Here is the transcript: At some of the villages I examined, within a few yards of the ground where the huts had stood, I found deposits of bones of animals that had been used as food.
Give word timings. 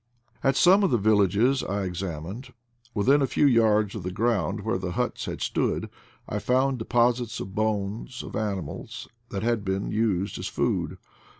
At 0.43 0.55
some 0.55 0.81
of 0.83 0.89
the 0.89 0.97
villages 0.97 1.61
I 1.63 1.83
examined, 1.83 2.53
within 2.95 3.21
a 3.21 3.27
few 3.27 3.45
yards 3.45 3.93
of 3.93 4.01
the 4.01 4.09
ground 4.09 4.61
where 4.61 4.79
the 4.79 4.93
huts 4.93 5.25
had 5.25 5.41
stood, 5.43 5.91
I 6.27 6.39
found 6.39 6.79
deposits 6.79 7.39
of 7.39 7.53
bones 7.53 8.23
of 8.23 8.35
animals 8.35 9.07
that 9.29 9.43
had 9.43 9.63
been 9.63 9.91
used 9.91 10.39
as 10.39 10.47
food. 10.47 10.97